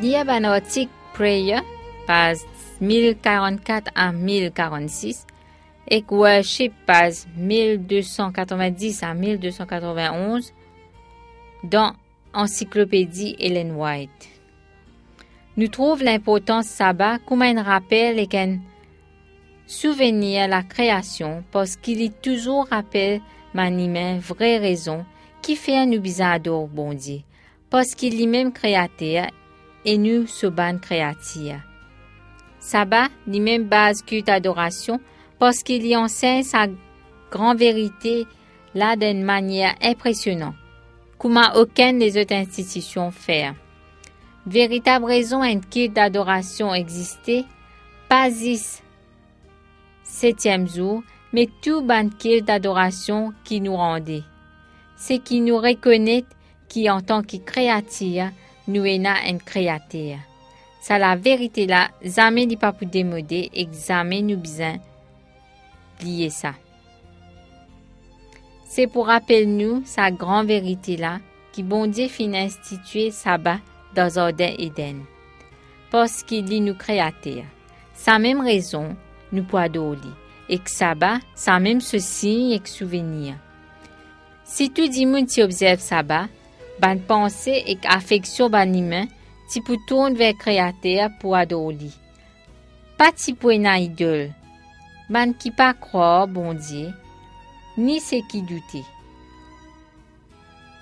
[0.00, 1.60] Article Prayer,
[2.06, 2.38] page
[2.80, 5.26] 1044 à 1046,
[5.90, 10.52] et Worship, page 1290 à 1291,
[11.64, 11.94] dans
[12.32, 14.28] Encyclopédie Ellen White.
[15.56, 18.58] Nous trouvons l'importance sabbat comme un rappel et un
[19.66, 23.20] souvenir la création parce qu'il est toujours rappel
[23.52, 25.04] manime vraie raison
[25.42, 27.22] qui fait nous bizarre bon Dieu,
[27.68, 29.26] parce qu'il est même créateur
[29.84, 31.60] et nous soban créatia.
[32.60, 35.00] Sabbat, ni même base culte adoration,
[35.38, 36.66] parce qu'il y enseigne sa
[37.30, 38.26] grande vérité
[38.74, 40.54] là d'une manière impressionnante,
[41.18, 43.52] comme aucune des autres institutions fait.
[44.46, 47.44] Véritable raison un culte d'adoration existait,
[48.08, 48.80] pas ici,
[50.02, 54.24] septième jour, mais tout ban culte d'adoration qui nous rendait.
[54.96, 56.24] C'est qui nous reconnaît
[56.68, 58.30] qui en tant que créature,
[58.68, 60.18] nous est un créateur.
[60.80, 64.76] Ça la vérité là, jamais n'est pas pour démoder, examen nous besoin
[66.02, 66.54] lier ça.
[68.66, 71.18] C'est pour rappeler nous sa grande vérité là,
[71.52, 73.58] qui bon Dieu fin instituer sabbat
[73.94, 75.04] dans ordre Éden.
[75.90, 77.44] Parce qu'il est nous créateur.
[77.94, 78.94] Sa même raison,
[79.32, 79.96] nous pouvons
[80.48, 83.34] Et que sabbat, sa même ceci et que souvenir.
[84.44, 86.28] Si tout monde qui observe sabbat,
[86.80, 89.06] ban pensée et affection ban humain,
[89.50, 91.90] tu peux tourner vers créateur pour adorer.
[92.96, 94.30] Pas ti pour une idole.
[95.08, 96.90] Ban qui pas croire bon Dieu,
[97.76, 98.84] ni ce qui douter.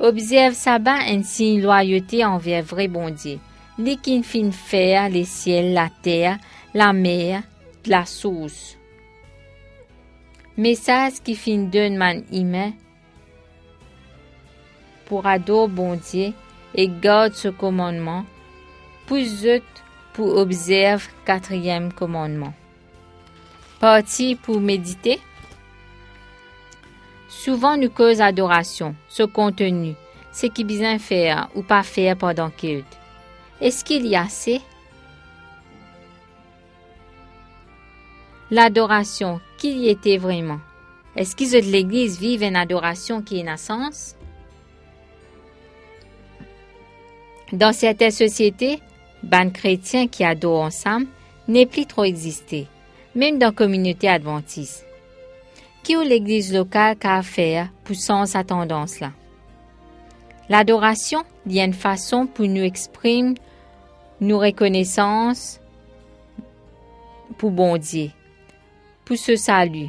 [0.00, 3.38] Observe sabbat ainsi loyauté envers vrai bon Dieu.
[3.78, 6.38] Les qui fin faire les ciels, la terre,
[6.72, 7.42] la mer,
[7.86, 8.76] la source.
[10.56, 12.72] Message qui fin donne man humain
[15.14, 16.32] pour adorer bon Dieu
[16.74, 18.24] et garde ce commandement,
[19.06, 19.30] puis
[20.12, 22.52] pour observer quatrième commandement.
[23.78, 25.20] Partie pour méditer.
[27.28, 29.94] Souvent nous cause adoration, ce contenu,
[30.32, 32.98] ce qui bien faire ou pas faire pendant culte.
[33.60, 34.60] Est-ce qu'il y a assez?
[38.50, 40.58] L'adoration, qui y était vraiment?
[41.14, 44.16] Est-ce de l'Église vivent une adoration qui est naissance?
[47.52, 48.80] Dans certaines sociétés,
[49.22, 51.06] ban chrétiens qui adorent ensemble
[51.46, 52.66] n'est plus trop existé,
[53.14, 54.86] même dans la communauté adventiste.
[55.82, 59.12] Qui ou l'église locale qu'a faire pour sans sa tendance-là?
[60.48, 63.34] L'adoration y a une façon pour nous exprimer
[64.20, 65.60] nos reconnaissances
[67.36, 68.10] pour bon Dieu,
[69.04, 69.88] pour ce salut.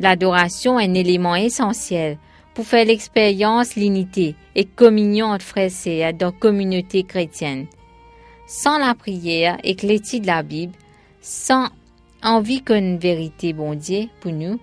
[0.00, 2.18] L'adoration est un élément essentiel
[2.58, 7.68] pour faire l'expérience l'unité et communion entre frères et dans la communauté chrétienne.
[8.48, 10.72] Sans la prière et l'étude de la Bible,
[11.20, 11.68] sans
[12.20, 14.58] envie qu'une vérité bon Dieu pour nous,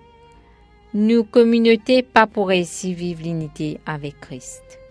[0.94, 4.85] nous communauté pas pour réussir vivre l'unité avec Christ.